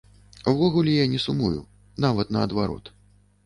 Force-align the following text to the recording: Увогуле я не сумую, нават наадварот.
Увогуле 0.51 0.95
я 0.95 1.05
не 1.11 1.21
сумую, 1.27 1.61
нават 2.09 2.35
наадварот. 2.39 2.95